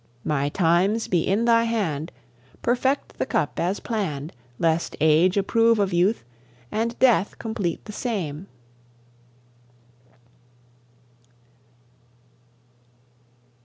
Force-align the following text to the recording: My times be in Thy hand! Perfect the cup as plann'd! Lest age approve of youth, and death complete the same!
My 0.23 0.49
times 0.49 1.07
be 1.07 1.27
in 1.27 1.45
Thy 1.45 1.65
hand! 1.65 2.11
Perfect 2.63 3.19
the 3.19 3.25
cup 3.27 3.59
as 3.59 3.79
plann'd! 3.79 4.33
Lest 4.57 4.95
age 4.99 5.37
approve 5.37 5.77
of 5.77 5.93
youth, 5.93 6.23
and 6.71 6.97
death 6.97 7.37
complete 7.37 7.85
the 7.85 7.91
same! 7.91 8.47